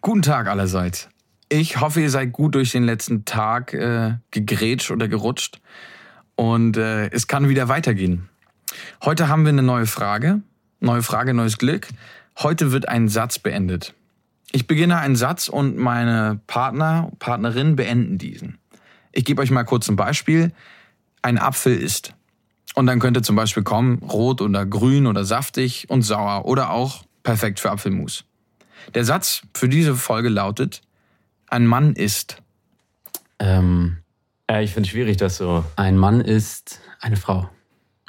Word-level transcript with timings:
Guten 0.00 0.22
Tag 0.22 0.48
allerseits. 0.48 1.08
Ich 1.48 1.80
hoffe, 1.80 2.00
ihr 2.00 2.10
seid 2.10 2.32
gut 2.32 2.56
durch 2.56 2.72
den 2.72 2.82
letzten 2.82 3.24
Tag 3.24 3.72
äh, 3.74 4.14
gegrätscht 4.32 4.90
oder 4.90 5.06
gerutscht 5.06 5.60
und 6.34 6.76
äh, 6.76 7.08
es 7.10 7.28
kann 7.28 7.48
wieder 7.48 7.68
weitergehen. 7.68 8.28
Heute 9.04 9.28
haben 9.28 9.44
wir 9.44 9.50
eine 9.50 9.62
neue 9.62 9.86
Frage. 9.86 10.42
Neue 10.80 11.04
Frage, 11.04 11.32
neues 11.32 11.58
Glück. 11.58 11.86
Heute 12.38 12.72
wird 12.72 12.88
ein 12.88 13.06
Satz 13.08 13.38
beendet. 13.38 13.94
Ich 14.50 14.66
beginne 14.66 14.98
einen 14.98 15.14
Satz 15.14 15.48
und 15.48 15.76
meine 15.76 16.40
Partner, 16.48 17.12
Partnerin 17.20 17.76
beenden 17.76 18.18
diesen. 18.18 18.58
Ich 19.12 19.24
gebe 19.24 19.42
euch 19.42 19.50
mal 19.50 19.64
kurz 19.64 19.88
ein 19.88 19.96
Beispiel. 19.96 20.52
Ein 21.22 21.38
Apfel 21.38 21.76
ist. 21.76 22.14
Und 22.74 22.86
dann 22.86 23.00
könnte 23.00 23.22
zum 23.22 23.36
Beispiel 23.36 23.62
kommen, 23.62 23.98
rot 23.98 24.40
oder 24.40 24.64
grün 24.66 25.06
oder 25.06 25.24
saftig 25.24 25.88
und 25.88 26.02
sauer 26.02 26.46
oder 26.46 26.70
auch 26.70 27.04
perfekt 27.22 27.60
für 27.60 27.70
Apfelmus. 27.70 28.24
Der 28.94 29.04
Satz 29.04 29.42
für 29.54 29.68
diese 29.68 29.94
Folge 29.94 30.28
lautet, 30.28 30.80
ein 31.48 31.66
Mann 31.66 31.92
ist. 31.94 32.38
Ähm, 33.38 33.98
Ja, 34.50 34.60
ich 34.60 34.72
finde 34.72 34.86
es 34.86 34.90
schwierig, 34.90 35.16
das 35.18 35.36
so, 35.36 35.64
ein 35.76 35.96
Mann 35.98 36.20
ist 36.20 36.80
eine 37.00 37.16
Frau. 37.16 37.48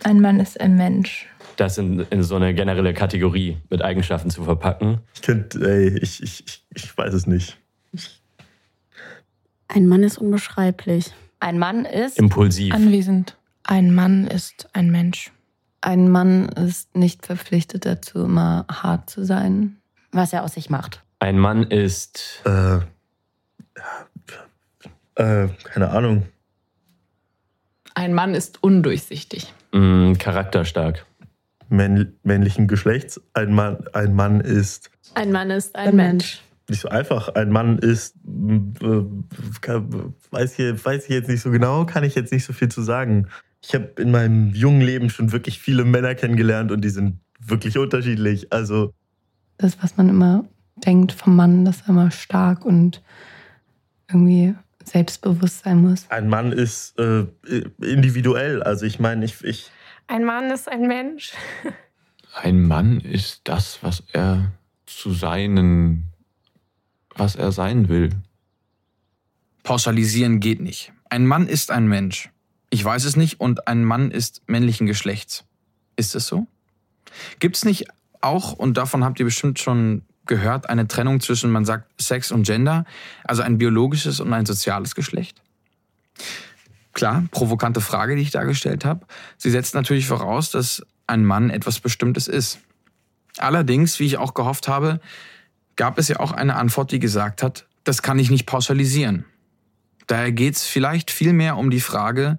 Ein 0.03 0.22
Mann 0.22 0.39
ist 0.39 0.59
ein 0.59 0.75
Mensch. 0.75 1.27
das 1.58 1.77
in, 1.77 2.00
in 2.09 2.23
so 2.23 2.36
eine 2.36 2.53
generelle 2.55 2.94
Kategorie 2.94 3.58
mit 3.70 3.81
Eigenschaften 3.84 4.30
zu 4.31 4.44
verpacken. 4.44 5.00
Ich 5.14 5.22
könnte, 5.22 5.59
ey, 5.70 6.00
ich, 6.00 6.23
ich, 6.23 6.44
ich, 6.48 6.66
ich 6.73 6.98
weiß 6.98 7.14
es 7.14 7.27
nicht. 7.27 7.58
Ein 9.67 9.88
Mann 9.88 10.03
ist 10.03 10.17
unbeschreiblich. 10.17 11.11
Ein 11.43 11.59
Mann 11.59 11.83
ist. 11.83 12.17
Impulsiv. 12.17 12.73
Anwesend. 12.73 13.35
Ein 13.65 13.93
Mann 13.93 14.27
ist 14.27 14.69
ein 14.72 14.89
Mensch. 14.91 15.30
Ein 15.81 16.09
Mann 16.09 16.47
ist 16.47 16.95
nicht 16.95 17.25
verpflichtet 17.25 17.86
dazu, 17.86 18.23
immer 18.23 18.66
hart 18.72 19.09
zu 19.09 19.25
sein. 19.25 19.75
Was 20.14 20.31
er 20.31 20.45
aus 20.45 20.53
sich 20.53 20.69
macht. 20.69 21.03
Ein 21.19 21.38
Mann 21.38 21.64
ist 21.64 22.41
Äh, 22.45 22.77
äh, 25.16 25.49
keine 25.66 25.89
Ahnung. 25.89 26.23
Ein 27.94 28.14
Mann 28.14 28.36
ist 28.36 28.64
undurchsichtig. 28.64 29.53
mh, 29.73 30.14
charakterstark. 30.19 31.05
Männ, 31.67 32.14
männlichen 32.23 32.69
Geschlechts. 32.69 33.19
Ein 33.33 33.53
Mann, 33.53 33.83
ein 33.91 34.14
Mann 34.16 34.39
ist 34.39 34.91
Ein 35.16 35.33
Mann 35.33 35.49
ist 35.52 35.75
ein 35.75 35.94
Mensch. 35.95 36.41
Nicht 36.69 36.81
so 36.81 36.89
einfach. 36.89 37.30
Ein 37.30 37.50
Mann 37.50 37.78
ist, 37.80 38.16
äh, 38.25 39.03
kann, 39.61 40.14
weiß, 40.31 40.59
ich, 40.59 40.86
weiß 40.86 41.03
ich 41.03 41.09
jetzt 41.09 41.30
nicht 41.30 41.42
so 41.42 41.52
genau, 41.52 41.86
kann 41.86 42.03
ich 42.03 42.16
jetzt 42.16 42.31
nicht 42.31 42.45
so 42.45 42.53
viel 42.53 42.70
zu 42.70 42.81
sagen. 42.81 43.28
Ich 43.61 43.73
habe 43.73 43.89
in 43.97 44.11
meinem 44.11 44.53
jungen 44.53 44.81
Leben 44.81 45.09
schon 45.09 45.31
wirklich 45.31 45.59
viele 45.59 45.86
Männer 45.86 46.16
kennengelernt 46.16 46.72
und 46.72 46.81
die 46.81 46.89
sind 46.89 47.20
wirklich 47.39 47.78
unterschiedlich. 47.78 48.52
Also 48.52 48.94
Das, 49.58 49.81
was 49.81 49.97
man 49.97 50.09
immer 50.09 50.45
denkt 50.75 51.11
vom 51.11 51.36
Mann, 51.36 51.66
dass 51.66 51.81
er 51.81 51.89
immer 51.89 52.11
stark 52.11 52.66
und 52.66 53.02
irgendwie 54.09 54.55
selbstbewusst 54.83 55.64
sein 55.64 55.81
muss. 55.81 56.05
ein 56.09 56.27
Mann 56.27 56.52
ist 56.52 57.00
äh, 57.00 57.25
individuell. 57.81 58.61
Also 58.64 58.86
ich 58.86 59.00
meine, 59.00 59.23
ich, 59.23 59.44
ich 59.44 59.72
Ein 60.08 60.25
Mann 60.25 60.52
ist 60.52 60.70
ein 60.70 60.88
Mensch. 60.88 61.33
Ein 62.36 62.64
Mann 62.64 63.00
ist 63.00 63.42
das, 63.45 63.80
was 63.81 64.03
er 64.11 64.52
zu 64.86 65.14
seinen, 65.14 66.11
was 67.16 67.36
er 67.36 67.52
sein 67.52 67.89
will. 67.89 68.09
Pauschalisieren 69.64 70.39
geht 70.39 70.61
nicht. 70.61 70.92
Ein 71.09 71.25
Mann 71.25 71.47
ist 71.47 71.72
ein 71.72 71.88
Mensch. 71.88 72.30
Ich 72.70 72.83
weiß 72.83 73.05
es 73.05 73.16
nicht 73.16 73.39
und 73.39 73.67
ein 73.67 73.83
Mann 73.83 74.11
ist 74.11 74.42
männlichen 74.47 74.88
Geschlechts. 74.88 75.45
Ist 75.95 76.16
es 76.16 76.28
so? 76.28 76.47
Gibt 77.39 77.55
es 77.55 77.66
nicht 77.66 77.86
auch, 78.22 78.54
und 78.54 78.77
davon 78.77 79.04
habt 79.04 79.20
ihr 79.20 79.26
bestimmt 79.26 79.60
schon 79.60 80.04
gehört, 80.26 80.70
eine 80.70 80.87
Trennung 80.87 81.20
zwischen, 81.20 81.52
man 81.52 81.65
sagt, 81.65 82.02
Sex 82.02 82.32
und 82.32 82.43
Gender, 82.43 82.86
also 83.26 83.42
ein 83.42 83.58
biologisches 83.58 84.20
und 84.20 84.33
ein 84.33 84.45
soziales 84.45 84.95
Geschlecht? 84.95 85.42
Klar, 86.93 87.26
provokante 87.32 87.82
Frage, 87.82 88.16
die 88.16 88.21
ich 88.21 88.32
da 88.32 88.43
gestellt 88.43 88.86
habe. 88.86 89.05
Sie 89.37 89.49
setzt 89.49 89.76
natürlich 89.76 90.08
voraus, 90.08 90.52
dass 90.52 90.86
ein 91.08 91.26
Mann 91.26 91.49
etwas 91.49 91.80
Bestimmtes 91.80 92.27
ist. 92.27 92.60
Allerdings, 93.37 93.99
wie 93.99 94.05
ich 94.05 94.17
auch 94.17 94.33
gehofft 94.33 94.67
habe, 94.67 94.99
gab 95.76 95.98
es 95.98 96.08
ja 96.08 96.20
auch 96.20 96.32
eine 96.32 96.56
Antwort, 96.56 96.92
die 96.92 97.00
gesagt 97.00 97.44
hat, 97.44 97.67
das 97.84 98.02
kann 98.02 98.20
ich 98.20 98.30
nicht 98.30 98.45
pauschalisieren. 98.45 99.26
Daher 100.08 100.32
geht 100.32 100.56
es 100.56 100.66
vielleicht 100.66 101.11
vielmehr 101.11 101.58
um 101.58 101.70
die 101.70 101.80
Frage, 101.80 102.38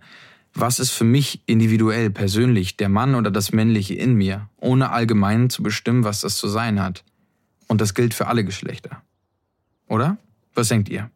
was 0.55 0.78
ist 0.78 0.93
für 0.93 1.05
mich 1.05 1.43
individuell, 1.47 2.11
persönlich, 2.11 2.77
der 2.77 2.89
Mann 2.89 3.15
oder 3.15 3.31
das 3.31 3.53
Männliche 3.53 3.95
in 3.95 4.15
mir, 4.15 4.49
ohne 4.56 4.91
allgemein 4.91 5.50
zu 5.50 5.62
bestimmen, 5.62 6.05
was 6.05 6.21
das 6.21 6.37
zu 6.37 6.49
sein 6.49 6.81
hat. 6.81 7.05
Und 7.67 7.81
das 7.81 7.95
gilt 7.95 8.15
für 8.15 8.28
alle 8.28 8.45
Geschlechter. 8.45 9.03
Oder? 9.89 10.16
Was 10.55 10.69
denkt 10.69 10.89
ihr? 10.89 11.11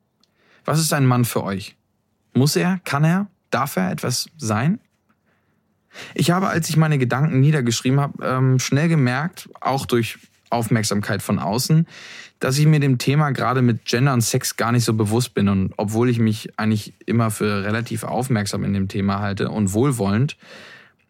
Was 0.65 0.81
ist 0.81 0.93
ein 0.93 1.07
Mann 1.07 1.25
für 1.25 1.45
euch? 1.45 1.77
Muss 2.35 2.57
er, 2.57 2.81
kann 2.85 3.05
er, 3.05 3.29
darf 3.51 3.77
er 3.77 3.91
etwas 3.91 4.29
sein? 4.37 4.81
Ich 6.15 6.31
habe, 6.31 6.49
als 6.49 6.69
ich 6.69 6.77
meine 6.77 6.99
Gedanken 6.99 7.41
niedergeschrieben 7.41 8.01
habe, 8.01 8.27
ähm, 8.27 8.59
schnell 8.59 8.89
gemerkt, 8.89 9.49
auch 9.61 9.87
durch 9.87 10.19
Aufmerksamkeit 10.51 11.23
von 11.23 11.39
außen, 11.39 11.87
dass 12.41 12.59
ich 12.59 12.67
mir 12.67 12.81
dem 12.81 12.99
Thema 12.99 13.31
gerade 13.31 13.63
mit 13.63 13.85
Gender 13.85 14.13
und 14.13 14.21
Sex 14.21 14.57
gar 14.57 14.73
nicht 14.73 14.85
so 14.85 14.95
bewusst 14.95 15.35
bin. 15.35 15.49
Und 15.49 15.73
obwohl 15.77 16.09
ich 16.09 16.19
mich 16.19 16.59
eigentlich 16.59 16.95
immer 17.07 17.31
für 17.31 17.65
relativ 17.65 18.05
aufmerksam 18.05 18.65
in 18.65 18.73
dem 18.73 18.89
Thema 18.89 19.21
halte 19.21 19.51
und 19.51 19.73
wohlwollend, 19.73 20.37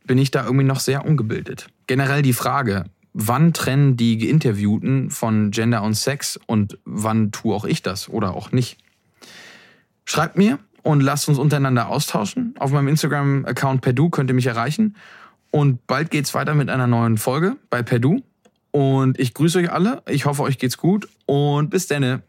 bin 0.06 0.18
ich 0.18 0.30
da 0.30 0.44
irgendwie 0.44 0.64
noch 0.64 0.80
sehr 0.80 1.04
ungebildet. 1.04 1.68
Generell 1.86 2.22
die 2.22 2.32
Frage, 2.32 2.84
wann 3.12 3.52
trennen 3.52 3.96
die 3.96 4.18
Geinterviewten 4.18 5.10
von 5.10 5.50
Gender 5.50 5.82
und 5.82 5.94
Sex 5.94 6.38
und 6.46 6.78
wann 6.84 7.30
tue 7.30 7.54
auch 7.54 7.64
ich 7.64 7.82
das 7.82 8.08
oder 8.08 8.34
auch 8.34 8.52
nicht? 8.52 8.78
Schreibt 10.04 10.38
mir 10.38 10.58
und 10.82 11.02
lasst 11.02 11.28
uns 11.28 11.38
untereinander 11.38 11.88
austauschen. 11.88 12.54
Auf 12.58 12.72
meinem 12.72 12.88
Instagram-Account 12.88 13.82
Perdu 13.82 14.08
könnt 14.08 14.30
ihr 14.30 14.34
mich 14.34 14.46
erreichen. 14.46 14.96
Und 15.50 15.86
bald 15.86 16.10
geht's 16.10 16.34
weiter 16.34 16.54
mit 16.54 16.70
einer 16.70 16.86
neuen 16.86 17.18
Folge 17.18 17.56
bei 17.70 17.82
Perdu. 17.82 18.22
Und 18.70 19.18
ich 19.18 19.34
grüße 19.34 19.58
euch 19.58 19.70
alle. 19.70 20.02
Ich 20.08 20.26
hoffe, 20.26 20.42
euch 20.42 20.58
geht's 20.58 20.76
gut. 20.76 21.08
Und 21.26 21.70
bis 21.70 21.86
denne. 21.86 22.22